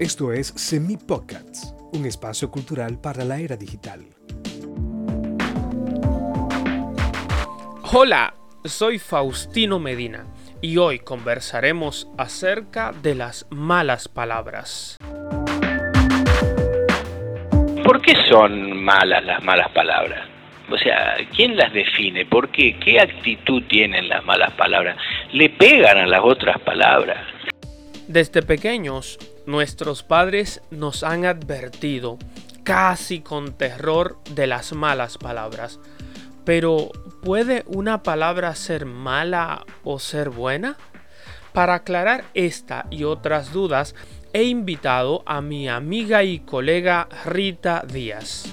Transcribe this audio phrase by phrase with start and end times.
[0.00, 4.04] Esto es Semi Podcasts, un espacio cultural para la era digital.
[7.92, 8.32] Hola,
[8.64, 10.24] soy Faustino Medina
[10.60, 14.98] y hoy conversaremos acerca de las malas palabras.
[17.82, 20.28] ¿Por qué son malas las malas palabras?
[20.70, 22.24] O sea, ¿quién las define?
[22.24, 22.78] ¿Por qué?
[22.78, 24.96] ¿Qué actitud tienen las malas palabras?
[25.32, 27.18] ¿Le pegan a las otras palabras?
[28.06, 32.18] Desde pequeños, nuestros padres nos han advertido,
[32.64, 35.80] casi con terror, de las malas palabras.
[36.44, 36.90] Pero,
[37.22, 40.76] ¿puede una palabra ser mala o ser buena?
[41.54, 43.94] Para aclarar esta y otras dudas,
[44.34, 48.52] he invitado a mi amiga y colega Rita Díaz.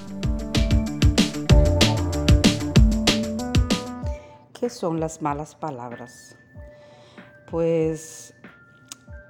[4.57, 6.37] ¿Qué son las malas palabras?
[7.51, 8.33] Pues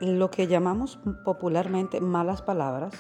[0.02, 2.94] lo que llamamos popularmente malas palabras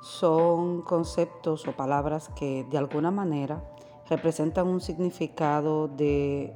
[0.00, 3.64] son conceptos o palabras que de alguna manera
[4.08, 6.52] representan un significado de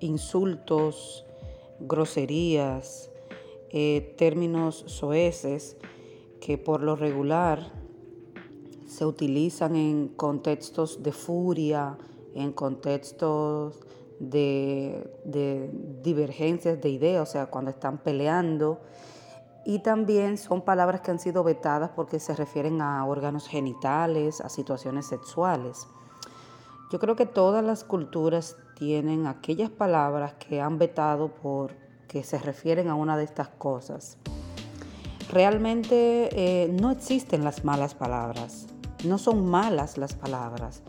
[0.00, 1.26] insultos,
[1.80, 3.10] groserías,
[3.70, 5.76] eh, términos soeces
[6.40, 7.72] que por lo regular
[8.86, 11.98] se utilizan en contextos de furia,
[12.34, 13.80] en contextos
[14.18, 15.70] de,
[16.02, 18.80] divergencias de ideas, o sea, cuando están peleando.
[19.64, 24.48] Y también son palabras que han sido vetadas porque se refieren a órganos genitales, a
[24.48, 25.88] situaciones sexuales.
[26.92, 32.88] Yo creo que todas las culturas tienen aquellas palabras que han vetado porque se refieren
[32.88, 34.18] a una de estas cosas.
[35.32, 38.68] Realmente eh, no existen las malas palabras,
[39.04, 40.84] no son malas las palabras,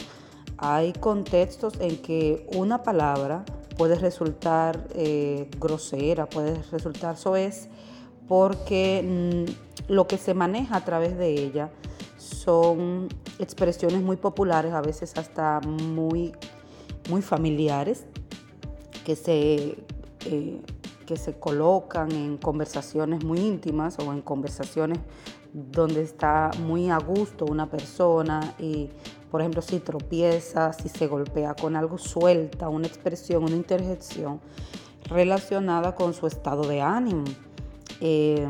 [0.58, 3.46] hay contextos en que una palabra
[3.78, 7.70] puede resultar eh, grosera, puede resultar soez,
[8.28, 11.70] porque mm, lo que se maneja a través de ella
[12.18, 13.08] son
[13.40, 16.34] expresiones muy populares, a veces hasta muy,
[17.10, 18.06] muy familiares,
[19.06, 19.78] que se,
[20.26, 20.62] eh,
[21.06, 25.00] que se colocan en conversaciones muy íntimas o en conversaciones
[25.54, 28.90] donde está muy a gusto una persona y
[29.32, 34.40] por ejemplo, si tropieza, si se golpea con algo, suelta una expresión, una interjección
[35.10, 37.26] relacionada con su estado de ánimo.
[38.00, 38.48] Eh,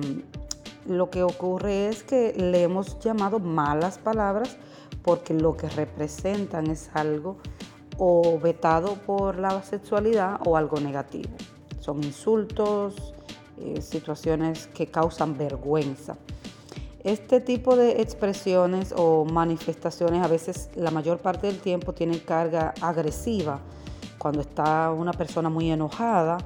[0.87, 4.57] lo que ocurre es que le hemos llamado malas palabras
[5.01, 7.37] porque lo que representan es algo
[7.97, 11.35] o vetado por la sexualidad o algo negativo.
[11.79, 13.13] Son insultos,
[13.57, 16.17] eh, situaciones que causan vergüenza.
[17.07, 22.73] Este tipo de expresiones o manifestaciones a veces la mayor parte del tiempo tienen carga
[22.81, 23.61] agresiva.
[24.17, 26.37] Cuando está una persona muy enojada,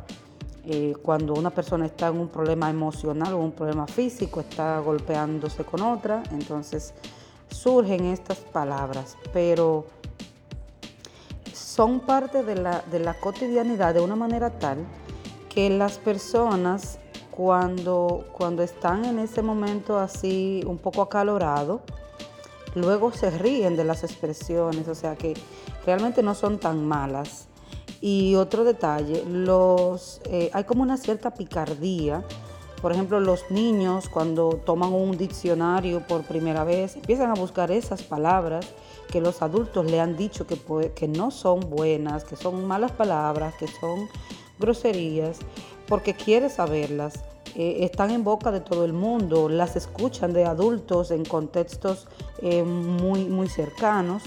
[0.68, 5.64] eh, cuando una persona está en un problema emocional o un problema físico, está golpeándose
[5.64, 6.94] con otra, entonces
[7.50, 9.88] surgen estas palabras, pero
[11.54, 14.78] son parte de la, de la cotidianidad de una manera tal
[15.50, 17.00] que las personas
[17.44, 21.82] cuando, cuando están en ese momento así un poco acalorado,
[22.76, 25.34] luego se ríen de las expresiones, o sea que
[25.84, 27.48] realmente no son tan malas.
[28.00, 32.24] Y otro detalle, los, eh, hay como una cierta picardía.
[32.80, 38.04] Por ejemplo, los niños cuando toman un diccionario por primera vez empiezan a buscar esas
[38.04, 38.68] palabras
[39.12, 40.60] que los adultos le han dicho que,
[40.94, 44.08] que no son buenas, que son malas palabras, que son
[44.60, 45.40] groserías
[45.88, 47.31] porque quiere saberlas.
[47.56, 52.08] Eh, están en boca de todo el mundo, las escuchan de adultos en contextos
[52.42, 54.24] eh, muy, muy cercanos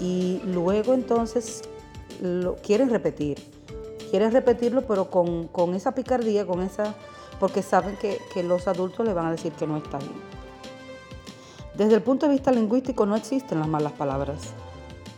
[0.00, 1.62] y luego entonces
[2.20, 3.38] lo, quieren repetir.
[4.10, 6.94] Quieren repetirlo pero con, esa picardía, con esa,
[7.40, 10.38] porque saben que, que los adultos le van a decir que no está bien.
[11.74, 14.54] Desde el punto de vista lingüístico no existen las malas palabras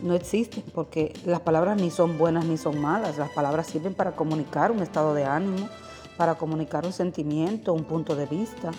[0.01, 3.17] no existen porque las palabras ni son buenas ni son malas.
[3.17, 5.69] Las palabras sirven para comunicar un estado de ánimo,
[6.17, 8.71] para comunicar un sentimiento, un punto de vista.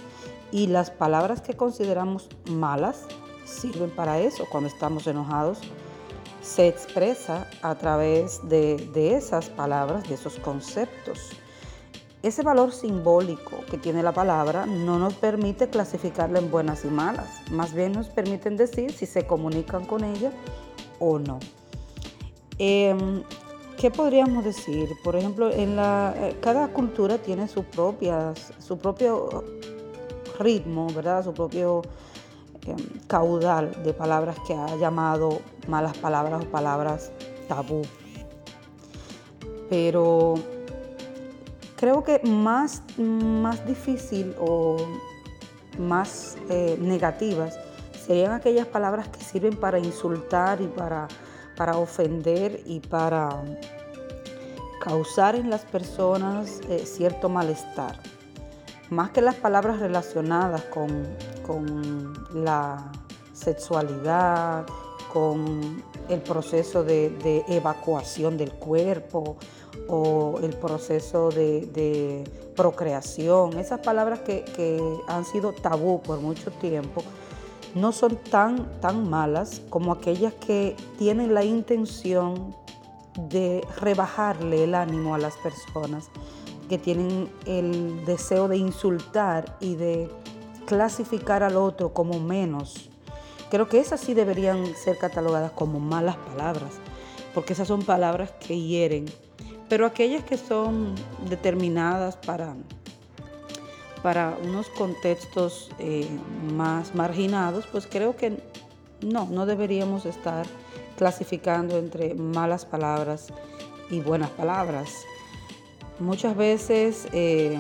[0.51, 3.07] Y las palabras que consideramos malas
[3.45, 4.47] sirven para eso.
[4.51, 5.59] Cuando estamos enojados,
[6.43, 11.31] se expresa a través de, de esas palabras, de esos conceptos.
[12.23, 17.29] Ese valor simbólico que tiene la palabra no nos permite clasificarla en buenas y malas,
[17.51, 20.31] más bien nos permiten decir si se comunican con ella
[21.01, 21.41] o no.
[22.59, 23.25] Em,
[23.79, 24.91] ¿Qué podríamos decir?
[25.03, 27.65] Por ejemplo, en la, eh, cada cultura tiene su,
[28.59, 29.45] su propio
[30.39, 31.25] ritmo, ¿verdad?
[31.25, 31.83] Su propio
[32.67, 32.77] em,
[33.07, 37.11] caudal de palabras que ha llamado malas palabras o palabras
[37.49, 37.83] tabú.
[39.69, 40.35] Pero
[41.77, 44.77] creo que más, más difícil o
[45.79, 47.59] más eh, negativas
[48.07, 51.09] serían aquellas palabras que sirven para insultar y para,
[51.57, 53.31] para ofender y para
[54.81, 57.99] causar en las personas eh, cierto malestar.
[58.91, 61.07] Más que las palabras relacionadas con,
[61.47, 62.91] con la
[63.33, 64.67] sexualidad,
[65.13, 69.37] con el proceso de, evacuación del cuerpo
[69.89, 72.25] o el proceso de,
[72.57, 73.59] procreación.
[73.59, 74.45] Esas palabras que,
[75.09, 77.03] han sido tabú por mucho tiempo
[77.75, 82.55] no son tan, tan malas como aquellas que tienen la intención
[83.29, 86.11] de rebajarle el ánimo a las personas,
[86.69, 90.11] que tienen el deseo de insultar y de
[90.67, 92.91] clasificar al otro como menos
[93.53, 96.71] Creo que esas sí deberían ser catalogadas como malas palabras,
[97.35, 99.05] porque esas son palabras que hieren.
[99.69, 100.95] Pero aquellas que son
[101.29, 102.57] determinadas para,
[104.03, 106.09] para unos contextos eh,
[106.55, 108.43] más marginados, pues creo que
[109.01, 110.47] no, no deberíamos estar
[110.97, 113.29] clasificando entre malas palabras
[113.91, 115.05] y buenas palabras.
[115.99, 117.57] Muchas veces eh,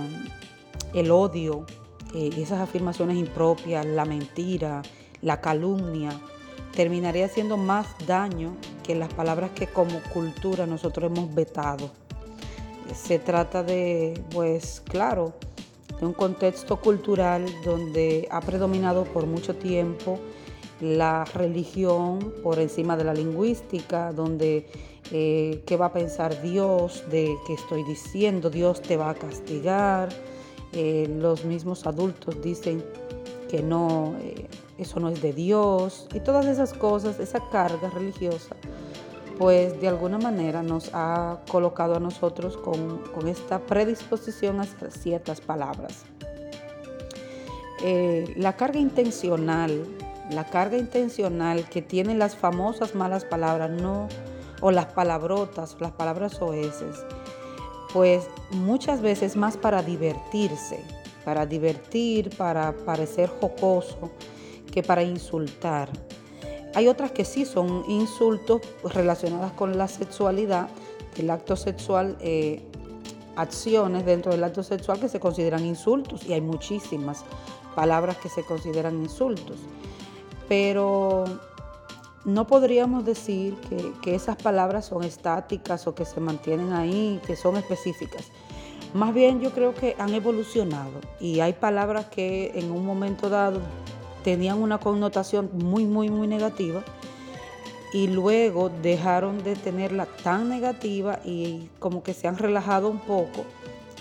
[0.95, 1.65] el odio,
[2.15, 4.83] eh, esas afirmaciones impropias, la mentira,
[5.21, 6.11] la calumnia,
[6.75, 11.91] terminaría haciendo más daño que las palabras que como cultura nosotros hemos vetado.
[12.95, 15.35] Se trata de, pues claro,
[16.03, 20.19] de un contexto cultural donde ha predominado por mucho tiempo
[20.81, 24.67] la religión por encima de la lingüística, donde
[25.13, 30.09] eh, qué va a pensar Dios de que estoy diciendo, Dios te va a castigar.
[30.73, 32.83] Eh, los mismos adultos dicen
[33.49, 38.57] que no, eh, eso no es de Dios y todas esas cosas, esa carga religiosa,
[39.43, 46.05] pues de alguna manera nos ha colocado a nosotros con, esta predisposición hacia ciertas palabras.
[47.83, 49.85] Eh, la carga intencional,
[50.31, 54.07] la carga intencional que tienen las famosas malas palabras, no,
[54.61, 57.05] o las palabrotas, las palabras oeces,
[57.93, 60.85] pues muchas veces más para divertirse,
[61.25, 64.13] para divertir, para parecer jocoso,
[64.71, 65.89] que para insultar.
[66.75, 70.69] Hay otras que sí son insultos relacionadas con la sexualidad,
[71.17, 72.63] el acto sexual, eh,
[73.37, 77.25] acciones dentro del acto sexual que se consideran insultos y hay muchísimas
[77.75, 79.59] palabras que se consideran insultos.
[80.49, 81.25] Pero
[82.25, 87.37] no podríamos decir que, que esas palabras son estáticas o que se mantienen ahí, que
[87.37, 88.31] son específicas.
[88.95, 93.61] Más bien yo creo que han evolucionado y hay palabras que en un momento dado
[94.23, 96.83] tenían una connotación muy, muy, muy negativa
[97.93, 103.45] y luego dejaron de tenerla tan negativa y como que se han relajado un poco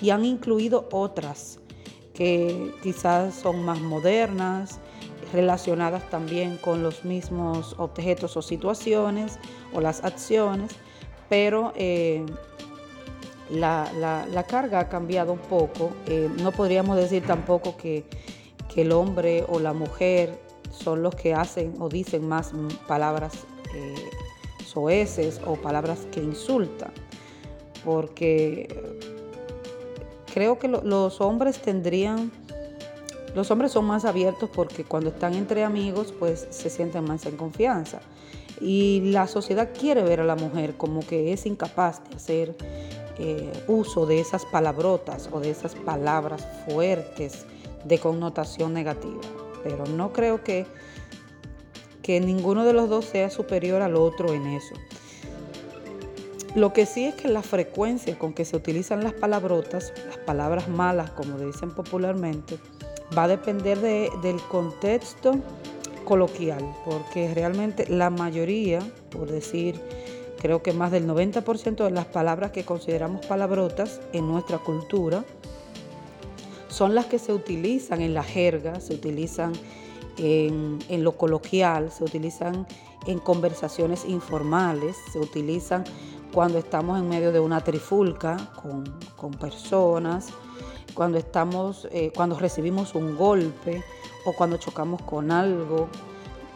[0.02, 1.60] y han incluido otras
[2.14, 4.80] que quizás son más modernas,
[5.34, 9.40] relacionadas también con los mismos objetos o situaciones
[9.74, 10.72] o las acciones,
[11.30, 12.26] pero eh,
[13.50, 15.92] la, carga ha cambiado un poco.
[16.06, 18.04] Eh, no podríamos decir tampoco que,
[18.78, 20.40] el hombre o la mujer
[20.72, 22.52] son los que hacen o dicen más
[22.88, 23.34] palabras
[23.76, 24.10] eh,
[24.66, 26.92] soeces o palabras que insultan,
[27.84, 28.68] porque
[30.34, 32.32] creo que los hombres tendrían,
[33.36, 37.38] los hombres son más abiertos porque cuando están entre amigos pues se sienten más en
[37.38, 38.00] confianza.
[38.62, 42.56] Y la sociedad quiere ver a la mujer como que es incapaz de hacer
[43.18, 47.46] eh, uso de esas palabrotas o de esas palabras fuertes
[47.84, 49.22] de connotación negativa.
[49.64, 50.66] Pero no creo que,
[52.02, 54.76] que ninguno de los dos sea superior al otro en eso.
[56.56, 60.68] Lo que sí es que la frecuencia con que se utilizan las palabrotas, las palabras
[60.68, 62.58] malas como dicen popularmente,
[63.18, 65.36] va a depender del contexto
[66.04, 69.80] coloquial, porque realmente la mayoría, por decir
[70.42, 75.24] Creo que más del 90% de las palabras que consideramos palabrotas en nuestra cultura
[76.72, 79.54] son las que se utilizan en la jerga, se utilizan
[80.18, 82.68] en, lo coloquial, se utilizan
[83.06, 85.84] en conversaciones informales, se utilizan
[86.34, 90.30] cuando estamos en medio de una trifulca con, personas,
[90.94, 93.84] cuando estamos, eh, cuando recibimos un golpe
[94.26, 95.90] o cuando chocamos con algo.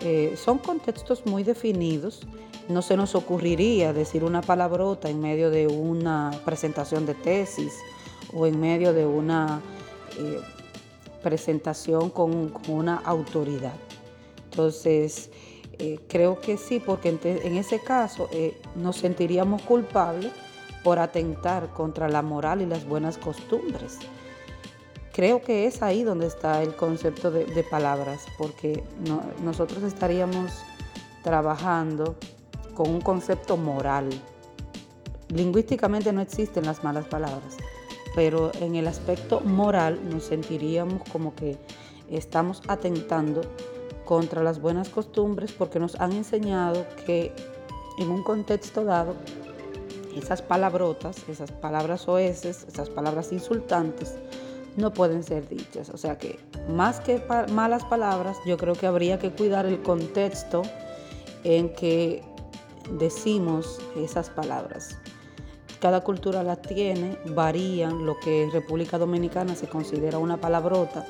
[0.02, 2.26] Eh, son contextos muy definidos
[2.68, 7.74] no se nos ocurriría decir una palabrota en medio de una presentación de tesis
[8.34, 9.62] o en medio de una
[10.18, 10.42] eh,
[11.24, 13.74] presentación con, una autoridad.
[14.52, 15.32] Entonces,
[15.80, 20.32] eh, creo que sí, porque en, ese caso eh, nos sentiríamos culpables
[20.84, 23.98] por atentar contra la moral y las buenas costumbres.
[25.14, 28.84] creo que es ahí donde está el concepto de, palabras, porque
[29.44, 30.52] nosotros estaríamos
[31.24, 32.16] trabajando
[32.76, 34.10] con un concepto moral.
[35.30, 37.58] Lingüísticamente no existen las malas palabras,
[38.16, 41.58] pero en el aspecto moral nos sentiríamos como que
[42.10, 43.42] estamos atentando
[44.06, 47.34] contra las buenas costumbres porque nos han enseñado que
[48.00, 49.16] en un contexto dado
[50.16, 54.16] esas palabrotas, esas palabras oeces, esas palabras insultantes,
[54.78, 55.90] no pueden ser dichas.
[55.90, 60.62] O sea que más que malas palabras, yo creo que habría que cuidar el contexto
[61.44, 62.24] en que
[62.98, 64.98] decimos esas palabras.
[65.86, 71.06] Cada cultura las tiene, varían, lo que en República Dominicana se considera una palabrota,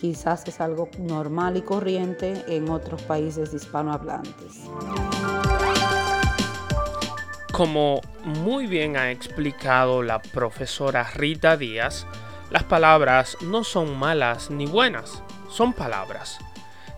[0.00, 4.68] quizás es algo normal y corriente en otros países hispanohablantes.
[7.50, 12.06] Como muy bien ha explicado la profesora Rita Díaz,
[12.52, 16.38] las palabras no son malas ni buenas, son palabras.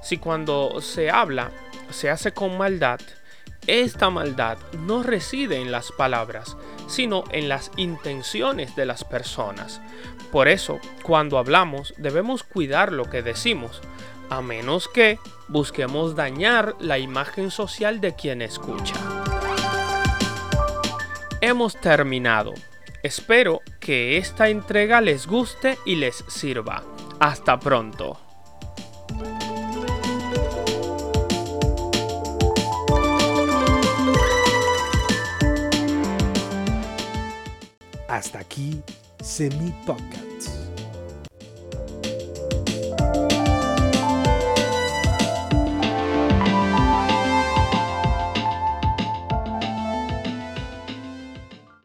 [0.03, 1.51] Si cuando se habla
[1.89, 3.01] se hace con maldad,
[3.67, 6.57] esta maldad no reside en las palabras,
[6.93, 9.81] sino en las intenciones de las personas.
[10.31, 13.81] Por eso, cuando hablamos, debemos cuidar lo que decimos,
[14.29, 15.19] a menos que
[15.49, 18.95] busquemos dañar la imagen social de quien escucha.
[21.41, 22.53] Hemos terminado.
[23.03, 26.83] Espero que esta entrega les guste y les sirva.
[27.21, 28.22] Hasta pronto.
[38.23, 38.81] Hasta aquí,
[39.21, 40.32] Semi Podcast.